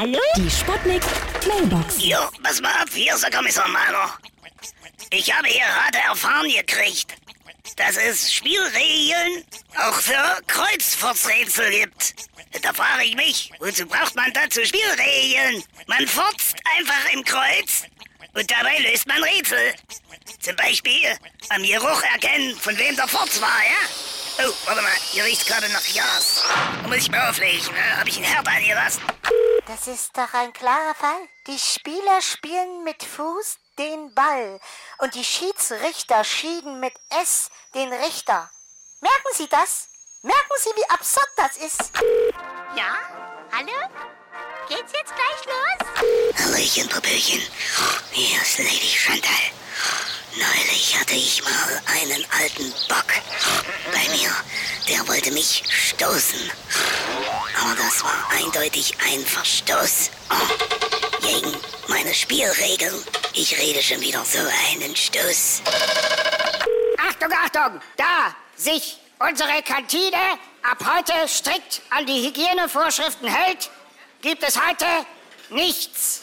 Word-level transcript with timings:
Hallo? 0.00 0.18
Die 0.34 0.50
Sputnik 0.50 1.02
Mailbox. 1.46 2.02
Jo, 2.02 2.16
pass 2.42 2.58
mal 2.62 2.72
ab, 2.72 2.88
hier 2.90 3.14
ist 3.14 3.22
der 3.22 3.30
Kommissar 3.30 3.68
Meiner. 3.68 4.16
Ich 5.10 5.30
habe 5.30 5.46
hier 5.46 5.60
gerade 5.60 5.98
erfahren 6.08 6.48
gekriegt, 6.48 7.14
dass 7.76 7.98
es 7.98 8.32
Spielregeln 8.32 9.44
auch 9.76 9.92
für 9.92 10.40
Kreuzfurzrätsel 10.46 11.70
gibt. 11.70 12.14
Da 12.62 12.72
frage 12.72 13.04
ich 13.04 13.14
mich, 13.14 13.52
wozu 13.58 13.84
braucht 13.84 14.16
man 14.16 14.32
dazu 14.32 14.64
Spielregeln? 14.64 15.62
Man 15.86 16.06
furzt 16.06 16.56
einfach 16.78 17.12
im 17.12 17.22
Kreuz 17.22 17.84
und 18.32 18.50
dabei 18.50 18.78
löst 18.78 19.06
man 19.06 19.22
Rätsel. 19.22 19.74
Zum 20.40 20.56
Beispiel 20.56 21.14
am 21.50 21.62
Geruch 21.62 22.02
erkennen, 22.14 22.56
von 22.58 22.74
wem 22.78 22.96
der 22.96 23.06
Furz 23.06 23.38
war, 23.38 23.48
ja? 23.48 24.09
Oh, 24.42 24.52
warte 24.64 24.80
mal, 24.80 24.90
hier 25.10 25.24
riecht 25.24 25.46
gerade 25.46 25.68
nach 25.68 25.84
Gas. 25.94 26.44
Da 26.82 26.88
muss 26.88 26.96
ich 26.96 27.10
mal 27.10 27.28
auflegen, 27.28 27.74
ne? 27.74 27.98
Hab 27.98 28.08
ich 28.08 28.16
einen 28.16 28.24
Herd 28.24 28.48
angelassen? 28.48 29.02
Das 29.66 29.86
ist 29.86 30.16
doch 30.16 30.32
ein 30.32 30.52
klarer 30.54 30.94
Fall. 30.94 31.28
Die 31.46 31.58
Spieler 31.58 32.22
spielen 32.22 32.82
mit 32.82 33.02
Fuß 33.02 33.58
den 33.78 34.14
Ball 34.14 34.58
und 34.98 35.14
die 35.14 35.24
Schiedsrichter 35.24 36.24
schieden 36.24 36.80
mit 36.80 36.94
S 37.22 37.50
den 37.74 37.92
Richter. 37.92 38.50
Merken 39.00 39.34
Sie 39.34 39.48
das? 39.48 39.88
Merken 40.22 40.56
Sie, 40.58 40.70
wie 40.70 40.88
absurd 40.88 41.28
das 41.36 41.56
ist? 41.58 41.92
Ja? 42.76 42.96
Hallo? 43.52 43.90
Geht's 44.68 44.92
jetzt 44.92 45.12
gleich 45.14 45.44
los? 45.46 46.44
Hallöchen, 46.46 46.88
Popöchen. 46.88 47.42
Hier 48.12 48.40
ist 48.40 48.58
Lady 48.58 48.94
Chantal. 48.96 49.50
Neulich 50.36 50.98
hatte 50.98 51.14
ich 51.14 51.42
mal 51.42 51.82
einen 51.86 52.24
alten 52.30 52.72
Bock 52.88 53.12
mir. 54.20 54.30
Der 54.88 55.06
wollte 55.08 55.30
mich 55.32 55.62
stoßen. 55.68 56.50
Aber 57.62 57.74
das 57.76 58.02
war 58.02 58.30
eindeutig 58.30 58.94
ein 59.12 59.24
Verstoß. 59.24 60.10
Oh, 60.30 61.26
gegen 61.26 61.56
meine 61.88 62.14
Spielregeln. 62.14 63.02
Ich 63.34 63.58
rede 63.58 63.82
schon 63.82 64.00
wieder 64.00 64.24
so 64.24 64.38
einen 64.70 64.94
Stoß. 64.94 65.62
Achtung, 66.98 67.32
Achtung! 67.32 67.80
Da 67.96 68.34
sich 68.56 68.98
unsere 69.18 69.62
Kantine 69.62 70.38
ab 70.62 70.78
heute 70.84 71.28
strikt 71.28 71.82
an 71.90 72.06
die 72.06 72.26
Hygienevorschriften 72.26 73.28
hält, 73.28 73.70
gibt 74.22 74.42
es 74.42 74.56
heute 74.56 74.86
nichts. 75.50 76.22